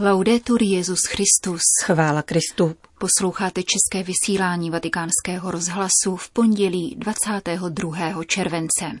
[0.00, 1.60] Laudetur Jezus Christus.
[1.84, 2.74] Chvála Kristu.
[2.98, 8.24] Posloucháte české vysílání Vatikánského rozhlasu v pondělí 22.
[8.24, 9.00] července.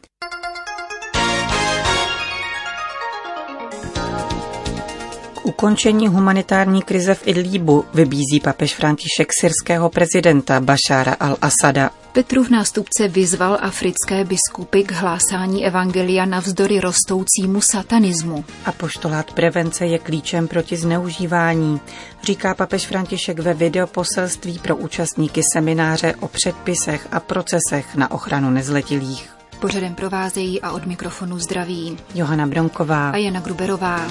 [5.44, 11.90] K ukončení humanitární krize v Idlíbu vybízí papež František syrského prezidenta Bašára al-Asada.
[12.12, 18.44] Petrův nástupce vyzval africké biskupy k hlásání evangelia navzdory rostoucímu satanismu.
[18.64, 21.80] A poštolát prevence je klíčem proti zneužívání,
[22.22, 29.30] říká papež František ve videoposelství pro účastníky semináře o předpisech a procesech na ochranu nezletilých.
[29.60, 34.06] Pořadem provázejí a od mikrofonu zdraví Johana Bronková a Jana Gruberová.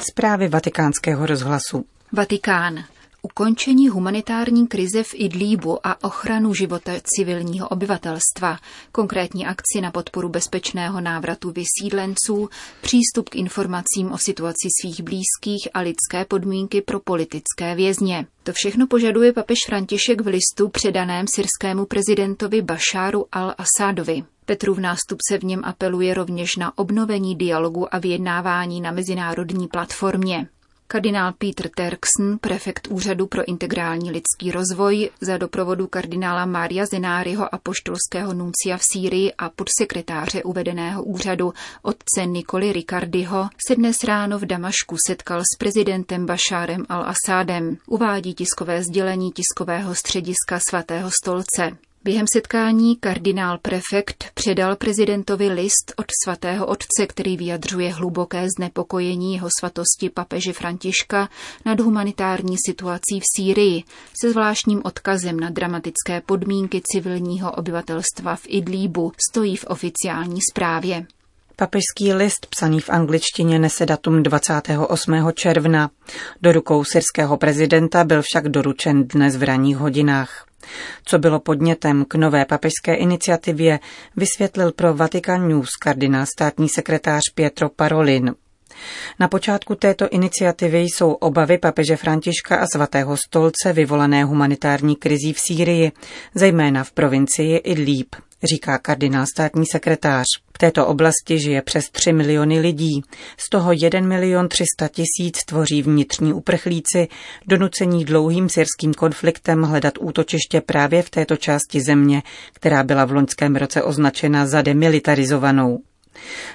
[0.00, 1.84] Zprávy vatikánského rozhlasu.
[2.12, 2.84] Vatikán.
[3.22, 8.58] Ukončení humanitární krize v Idlíbu a ochranu života civilního obyvatelstva,
[8.92, 12.48] konkrétní akci na podporu bezpečného návratu vysídlenců,
[12.80, 18.26] přístup k informacím o situaci svých blízkých a lidské podmínky pro politické vězně.
[18.42, 24.24] To všechno požaduje papež František v listu předaném syrskému prezidentovi Bašáru al-Asádovi.
[24.44, 30.48] Petrův nástupce v něm apeluje rovněž na obnovení dialogu a vyjednávání na mezinárodní platformě.
[30.92, 37.58] Kardinál Peter Terksen, prefekt Úřadu pro integrální lidský rozvoj, za doprovodu kardinála Mária Zenáriho a
[37.58, 44.46] poštolského nuncia v Sýrii a podsekretáře uvedeného úřadu otce Nikoli Ricardiho, se dnes ráno v
[44.46, 51.89] Damašku setkal s prezidentem Bašárem al-Asádem, uvádí tiskové sdělení tiskového střediska svatého stolce.
[52.04, 59.48] Během setkání kardinál prefekt předal prezidentovi list od svatého otce, který vyjadřuje hluboké znepokojení jeho
[59.60, 61.28] svatosti papeže Františka
[61.66, 63.82] nad humanitární situací v Sýrii,
[64.20, 71.06] se zvláštním odkazem na dramatické podmínky civilního obyvatelstva v Idlíbu, stojí v oficiální zprávě.
[71.56, 75.32] Papežský list psaný v angličtině nese datum 28.
[75.34, 75.90] června.
[76.42, 80.49] Do rukou syrského prezidenta byl však doručen dnes v ranních hodinách.
[81.04, 83.80] Co bylo podnětem k nové papežské iniciativě,
[84.16, 88.34] vysvětlil pro Vatican News kardinál státní sekretář Pietro Parolin.
[89.20, 95.40] Na počátku této iniciativy jsou obavy papeže Františka a svatého stolce vyvolané humanitární krizí v
[95.40, 95.92] Sýrii,
[96.34, 98.14] zejména v provincii Idlíb,
[98.44, 100.24] říká kardinál státní sekretář.
[100.54, 103.02] V této oblasti žije přes 3 miliony lidí,
[103.36, 107.08] z toho 1 milion 300 tisíc tvoří vnitřní uprchlíci,
[107.46, 113.56] donucení dlouhým syrským konfliktem hledat útočiště právě v této části země, která byla v loňském
[113.56, 115.78] roce označena za demilitarizovanou.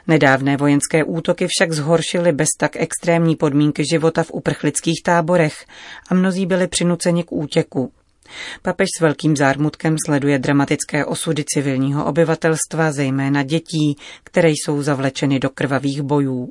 [0.07, 5.65] Nedávné vojenské útoky však zhoršily bez tak extrémní podmínky života v uprchlických táborech
[6.09, 7.91] a mnozí byli přinuceni k útěku.
[8.61, 15.49] Papež s velkým zármutkem sleduje dramatické osudy civilního obyvatelstva, zejména dětí, které jsou zavlečeny do
[15.49, 16.49] krvavých bojů.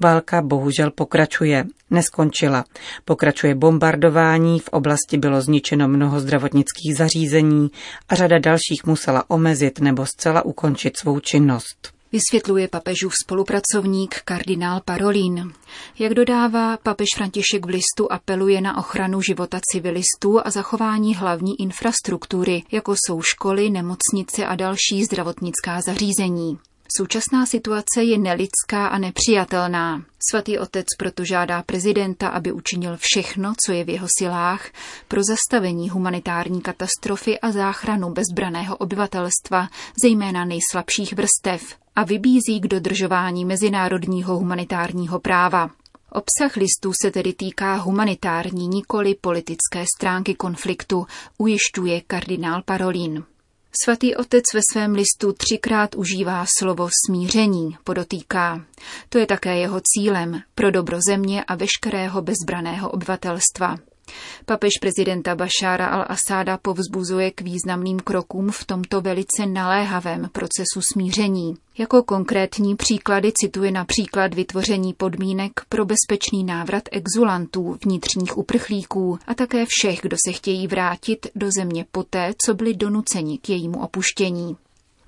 [0.00, 2.64] Válka bohužel pokračuje, neskončila.
[3.04, 7.70] Pokračuje bombardování, v oblasti bylo zničeno mnoho zdravotnických zařízení
[8.08, 11.97] a řada dalších musela omezit nebo zcela ukončit svou činnost.
[12.12, 15.52] Vysvětluje papežův spolupracovník kardinál Parolín.
[15.98, 22.62] Jak dodává, papež František v listu apeluje na ochranu života civilistů a zachování hlavní infrastruktury,
[22.72, 26.58] jako jsou školy, nemocnice a další zdravotnická zařízení.
[26.96, 30.02] Současná situace je nelidská a nepřijatelná.
[30.30, 34.68] Svatý otec proto žádá prezidenta, aby učinil všechno, co je v jeho silách,
[35.08, 39.68] pro zastavení humanitární katastrofy a záchranu bezbraného obyvatelstva,
[40.02, 41.62] zejména nejslabších vrstev,
[41.98, 45.70] a vybízí k dodržování mezinárodního humanitárního práva.
[46.12, 51.06] Obsah listů se tedy týká humanitární, nikoli politické stránky konfliktu,
[51.38, 53.24] ujišťuje kardinál Parolin.
[53.84, 58.64] Svatý otec ve svém listu třikrát užívá slovo smíření, podotýká.
[59.08, 63.76] To je také jeho cílem pro dobro země a veškerého bezbraného obyvatelstva.
[64.44, 71.54] Papež prezidenta Bašára al-Asáda povzbuzuje k významným krokům v tomto velice naléhavém procesu smíření.
[71.78, 79.64] Jako konkrétní příklady cituje například vytvoření podmínek pro bezpečný návrat exulantů, vnitřních uprchlíků a také
[79.68, 84.56] všech, kdo se chtějí vrátit do země poté, co byli donuceni k jejímu opuštění.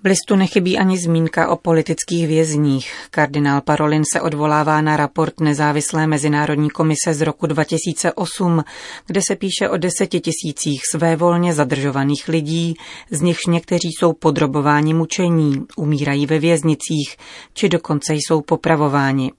[0.05, 2.93] V listu nechybí ani zmínka o politických vězních.
[3.11, 8.64] Kardinál Parolin se odvolává na raport nezávislé mezinárodní komise z roku 2008,
[9.06, 12.75] kde se píše o deseti tisících svévolně zadržovaných lidí,
[13.11, 17.17] z nichž někteří jsou podrobováni mučení, umírají ve věznicích,
[17.55, 19.32] či dokonce jsou popravováni.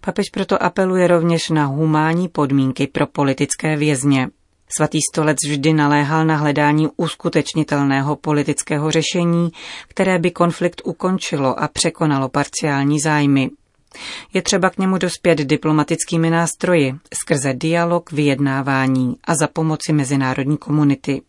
[0.00, 4.28] Papež proto apeluje rovněž na humánní podmínky pro politické vězně.
[4.76, 9.50] Svatý stolec vždy naléhal na hledání uskutečnitelného politického řešení,
[9.88, 13.50] které by konflikt ukončilo a překonalo parciální zájmy.
[14.34, 21.22] Je třeba k němu dospět diplomatickými nástroji, skrze dialog, vyjednávání a za pomoci mezinárodní komunity.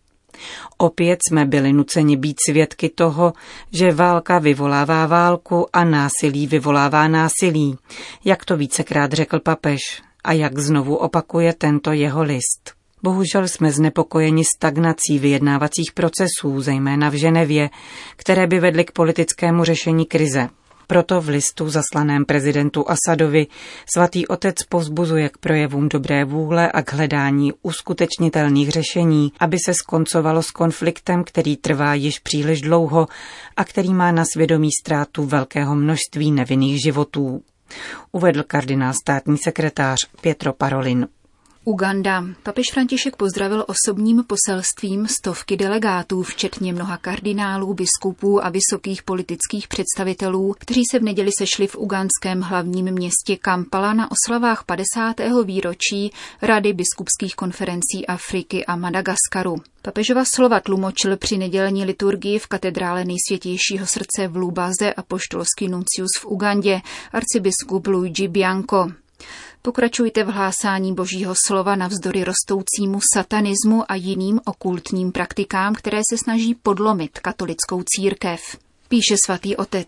[0.77, 3.33] Opět jsme byli nuceni být svědky toho,
[3.71, 7.77] že válka vyvolává válku a násilí vyvolává násilí,
[8.25, 9.79] jak to vícekrát řekl papež
[10.23, 12.78] a jak znovu opakuje tento jeho list.
[13.03, 17.69] Bohužel jsme znepokojeni stagnací vyjednávacích procesů, zejména v Ženevě,
[18.15, 20.49] které by vedly k politickému řešení krize.
[20.87, 23.47] Proto v listu zaslaném prezidentu Asadovi
[23.93, 30.43] svatý otec povzbuzuje k projevům dobré vůle a k hledání uskutečnitelných řešení, aby se skoncovalo
[30.43, 33.07] s konfliktem, který trvá již příliš dlouho
[33.57, 37.41] a který má na svědomí ztrátu velkého množství nevinných životů.
[38.11, 41.07] Uvedl kardinál státní sekretář Pietro Parolin.
[41.69, 42.25] Uganda.
[42.43, 50.55] Papež František pozdravil osobním poselstvím stovky delegátů, včetně mnoha kardinálů, biskupů a vysokých politických představitelů,
[50.59, 55.15] kteří se v neděli sešli v ugandském hlavním městě Kampala na oslavách 50.
[55.43, 56.11] výročí
[56.41, 59.55] Rady biskupských konferencí Afriky a Madagaskaru.
[59.81, 66.11] Papežova slova tlumočil při nedělní liturgii v katedrále nejsvětějšího srdce v Lubaze a poštolský nuncius
[66.19, 66.81] v Ugandě,
[67.11, 68.91] arcibiskup Luigi Bianco.
[69.61, 76.55] Pokračujte v hlásání božího slova navzdory rostoucímu satanismu a jiným okultním praktikám, které se snaží
[76.55, 78.41] podlomit katolickou církev.
[78.87, 79.87] Píše svatý otec.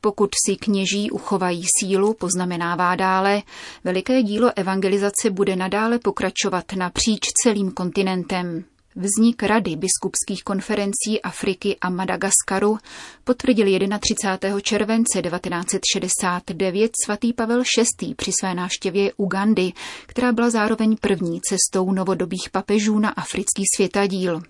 [0.00, 3.42] Pokud si kněží uchovají sílu, poznamenává dále,
[3.84, 8.64] veliké dílo evangelizace bude nadále pokračovat napříč celým kontinentem.
[9.00, 12.78] Vznik Rady biskupských konferencí Afriky a Madagaskaru
[13.24, 13.66] potvrdil
[14.00, 14.60] 31.
[14.60, 17.62] července 1969 svatý Pavel
[18.00, 18.14] VI.
[18.14, 19.72] při své návštěvě Ugandy,
[20.06, 24.42] která byla zároveň první cestou novodobých papežů na africký světadíl.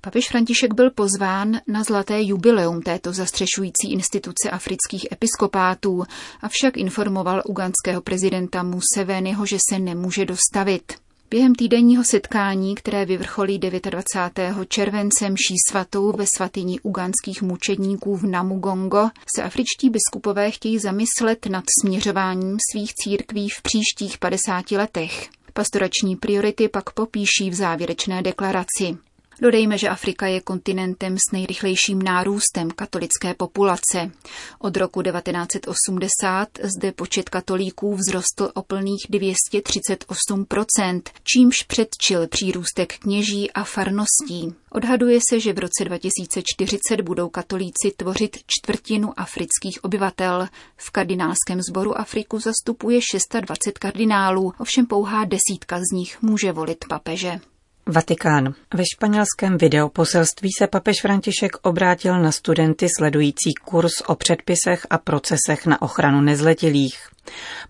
[0.00, 6.04] Papež František byl pozván na zlaté jubileum této zastřešující instituce afrických episkopátů,
[6.40, 11.03] avšak informoval uganského prezidenta Museveniho, že se nemůže dostavit.
[11.30, 14.68] Během týdenního setkání, které vyvrcholí 29.
[14.68, 21.64] července mší svatou ve svatyni uganských mučedníků v Namugongo, se afričtí biskupové chtějí zamyslet nad
[21.82, 25.28] směřováním svých církví v příštích 50 letech.
[25.52, 28.96] Pastorační priority pak popíší v závěrečné deklaraci.
[29.40, 34.10] Dodejme, že Afrika je kontinentem s nejrychlejším nárůstem katolické populace.
[34.58, 43.64] Od roku 1980 zde počet katolíků vzrostl o plných 238%, čímž předčil přírůstek kněží a
[43.64, 44.54] farností.
[44.70, 50.48] Odhaduje se, že v roce 2040 budou katolíci tvořit čtvrtinu afrických obyvatel.
[50.76, 57.40] V kardinálském sboru Afriku zastupuje 620 kardinálů, ovšem pouhá desítka z nich může volit papeže.
[57.86, 58.54] Vatikán.
[58.74, 65.66] Ve španělském videoposelství se papež František obrátil na studenty sledující kurz o předpisech a procesech
[65.66, 66.98] na ochranu nezletilých.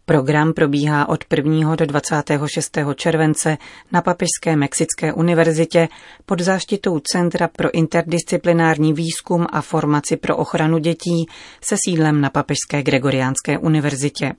[0.05, 1.77] Program probíhá od 1.
[1.77, 2.79] do 26.
[2.95, 3.59] července
[3.93, 5.89] na Papežské Mexické univerzitě
[6.27, 11.27] pod záštitou Centra pro interdisciplinární výzkum a formaci pro ochranu dětí
[11.61, 14.33] se sídlem na Papežské Gregoriánské univerzitě.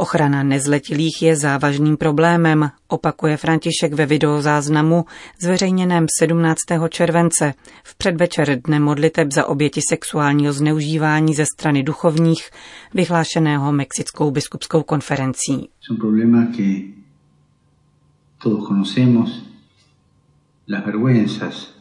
[0.00, 5.04] Ochrana nezletilých je závažným problémem, opakuje František ve videozáznamu
[5.40, 6.58] zveřejněném 17.
[6.88, 7.54] července
[7.84, 12.50] v předvečer dne modliteb za oběti sexuálního zneužívání ze strany duchovních,
[12.94, 15.68] vyhlášeného Mexickou biskupskou konferencí.
[21.40, 21.79] Las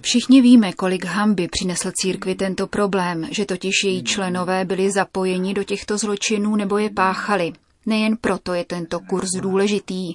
[0.00, 5.64] Všichni víme, kolik hamby přinesl církvi tento problém, že totiž její členové byli zapojeni do
[5.64, 7.52] těchto zločinů nebo je páchali.
[7.86, 10.14] Nejen proto je tento kurz důležitý.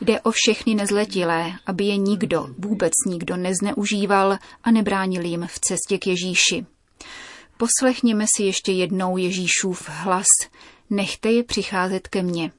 [0.00, 5.98] Jde o všechny nezletilé, aby je nikdo, vůbec nikdo nezneužíval a nebránil jim v cestě
[5.98, 6.66] k Ježíši.
[7.56, 10.26] Poslechněme si ještě jednou Ježíšův hlas.
[10.90, 12.52] Nechte je přicházet ke mně.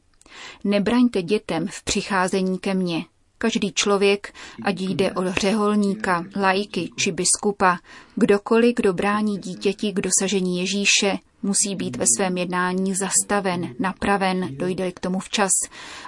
[0.64, 3.06] Nebraňte dětem v přicházení ke mně.
[3.38, 7.78] Každý člověk, ať jde o řeholníka, lajky či biskupa,
[8.16, 14.92] kdokoliv, kdo brání dítěti k dosažení Ježíše, musí být ve svém jednání zastaven, napraven, dojde
[14.92, 15.52] k tomu včas,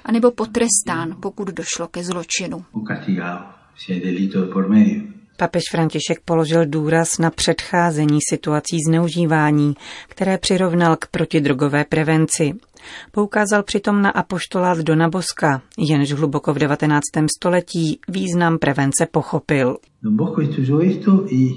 [0.06, 2.66] anebo potrestán, pokud došlo ke zločinu.
[5.38, 9.74] Papež František položil důraz na předcházení situací zneužívání,
[10.08, 12.54] které přirovnal k protidrogové prevenci.
[13.12, 17.02] Poukázal přitom na apoštolát Dona Boska, jenž hluboko v 19.
[17.38, 19.78] století význam prevence pochopil.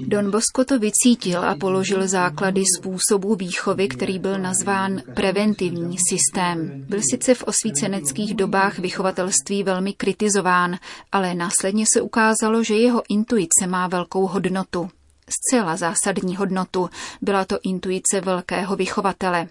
[0.07, 6.85] Don Bosco to vycítil a položil základy způsobu výchovy, který byl nazván preventivní systém.
[6.89, 10.75] Byl sice v osvíceneckých dobách vychovatelství velmi kritizován,
[11.11, 14.89] ale následně se ukázalo, že jeho intuice má velkou hodnotu.
[15.29, 16.89] zcela zásadní hodnotu.
[17.21, 19.47] Byla to intuice velkého vychovatele.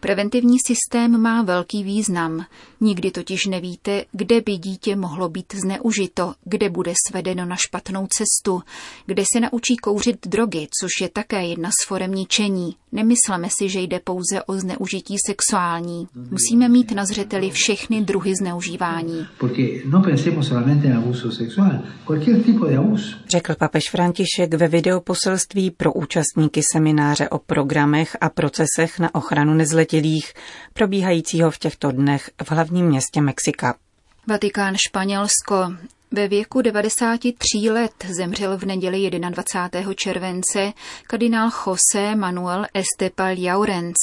[0.00, 2.44] Preventivní systém má velký význam.
[2.80, 8.62] Nikdy totiž nevíte, kde by dítě mohlo být zneužito, kde bude svedeno na špatnou cestu,
[9.06, 12.76] kde se naučí kouřit drogy, což je také jedna z forem ničení.
[12.92, 16.08] Nemysleme si, že jde pouze o zneužití sexuální.
[16.30, 19.26] Musíme mít na zřeteli všechny druhy zneužívání.
[19.84, 20.02] No
[23.30, 30.34] Řekl papež František ve videoposelství pro účastníky semináře o programech a procesech na ochranu nezletilých,
[30.72, 33.74] probíhajícího v těchto dnech v hlavním městě Mexika.
[34.26, 35.56] Vatikán Španělsko.
[36.10, 39.94] Ve věku 93 let zemřel v neděli 21.
[39.94, 40.72] července
[41.06, 43.96] kardinál José Manuel Estepal Jaurens.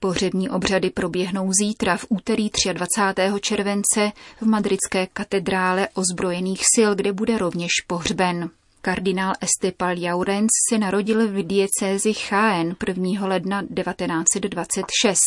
[0.00, 3.40] Pohřební obřady proběhnou zítra v úterý 23.
[3.40, 8.50] července v madridské katedrále ozbrojených sil, kde bude rovněž pohřben.
[8.84, 13.26] Kardinál Estepal Jaurens se narodil v diecézi Chaen 1.
[13.26, 15.20] ledna 1926.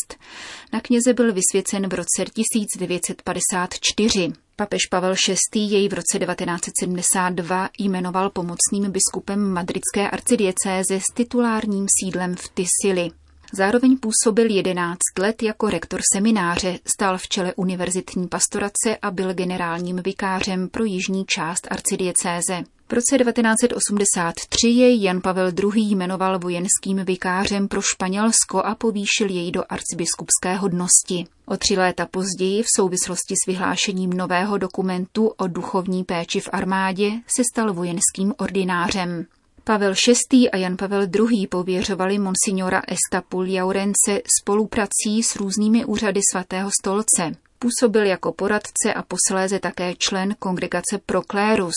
[0.74, 4.34] Na kněze byl vysvěcen v roce 1954.
[4.56, 5.16] Papež Pavel
[5.54, 5.60] VI.
[5.60, 13.12] jej v roce 1972 jmenoval pomocným biskupem madridské arcidiecéze s titulárním sídlem v Tisili.
[13.54, 19.96] Zároveň působil 11 let jako rektor semináře, stál v čele univerzitní pastorace a byl generálním
[19.96, 22.64] vikářem pro jižní část arcidiecéze.
[22.90, 25.96] V roce 1983 jej Jan Pavel II.
[25.96, 31.26] jmenoval vojenským vikářem pro Španělsko a povýšil jej do arcibiskupské hodnosti.
[31.46, 37.12] O tři léta později v souvislosti s vyhlášením nového dokumentu o duchovní péči v armádě
[37.36, 39.26] se stal vojenským ordinářem.
[39.64, 39.94] Pavel
[40.32, 40.52] VI.
[40.52, 41.48] a Jan Pavel II.
[41.48, 47.45] pověřovali monsignora Estapul Jaurence spoluprací s různými úřady svatého stolce.
[47.60, 51.76] Působil jako poradce a posléze také člen kongregace Proklérus.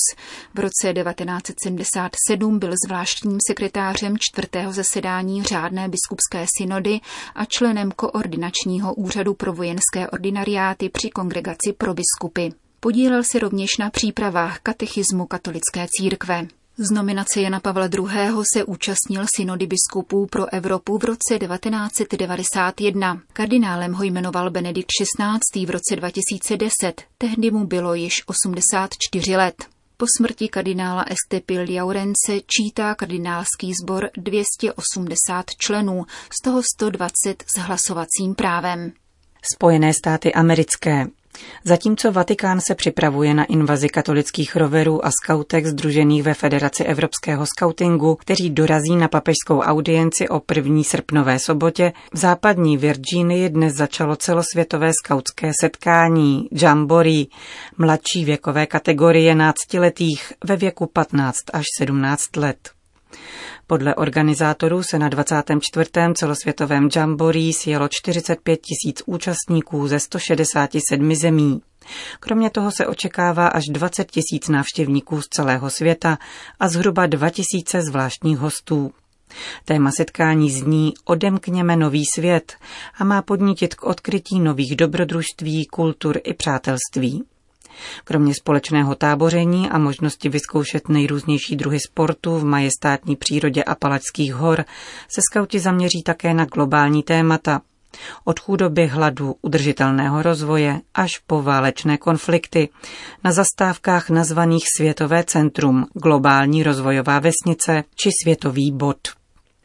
[0.55, 7.01] V roce 1977 byl zvláštním sekretářem čtvrtého zasedání řádné biskupské synody
[7.35, 12.49] a členem koordinačního úřadu pro vojenské ordinariáty při kongregaci pro biskupy.
[12.81, 16.47] Podílel se rovněž na přípravách katechismu katolické církve.
[16.81, 18.43] Z nominace Jana Pavla II.
[18.55, 23.21] se účastnil synody biskupů pro Evropu v roce 1991.
[23.33, 25.67] Kardinálem ho jmenoval Benedikt XVI.
[25.67, 27.03] v roce 2010.
[27.19, 29.67] Tehdy mu bylo již 84 let.
[29.97, 36.05] Po smrti kardinála Estepil Jaurence čítá kardinálský sbor 280 členů,
[36.41, 38.93] z toho 120 s hlasovacím právem.
[39.55, 41.07] Spojené státy americké.
[41.64, 48.14] Zatímco Vatikán se připravuje na invazi katolických roverů a skautek združených ve Federaci Evropského skautingu,
[48.14, 54.90] kteří dorazí na papežskou audienci o první srpnové sobotě, v západní Virginii dnes začalo celosvětové
[55.04, 57.26] skautské setkání Jamboree,
[57.78, 62.71] mladší věkové kategorie náctiletých ve věku 15 až 17 let.
[63.71, 65.91] Podle organizátorů se na 24.
[66.15, 71.61] celosvětovém Jamboree sjelo 45 tisíc účastníků ze 167 zemí.
[72.21, 76.19] Kromě toho se očekává až 20 tisíc návštěvníků z celého světa
[76.61, 78.93] a zhruba 2 tisíce zvláštních hostů.
[79.65, 82.53] Téma setkání zní Odemkněme nový svět
[82.99, 87.25] a má podnítit k odkrytí nových dobrodružství, kultur i přátelství.
[88.05, 94.65] Kromě společného táboření a možnosti vyzkoušet nejrůznější druhy sportu v majestátní přírodě Apalačských hor
[95.09, 97.61] se skauti zaměří také na globální témata.
[98.25, 102.69] Od chudoby, hladu, udržitelného rozvoje až po válečné konflikty.
[103.25, 108.99] Na zastávkách nazvaných Světové centrum, globální rozvojová vesnice či Světový bod.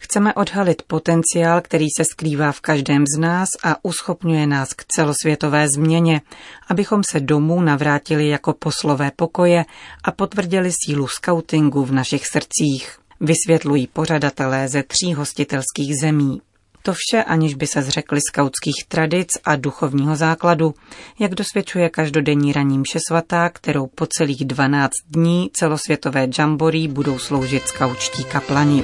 [0.04, 5.68] Chceme odhalit potenciál, který se skrývá v každém z nás a uschopňuje nás k celosvětové
[5.76, 6.22] změně,
[6.68, 9.66] abychom se domů navrátili jako poslové pokoje
[10.04, 12.98] a potvrdili sílu skautingu v našich srdcích.
[13.20, 16.42] Vysvětlují pořadatelé ze tří hostitelských zemí.
[16.82, 20.74] To vše, aniž by se zřekli skautských tradic a duchovního základu,
[21.20, 27.68] jak dosvědčuje každodenní raní mše svatá, kterou po celých 12 dní celosvětové jamborí budou sloužit
[27.68, 28.84] skautští kaplani.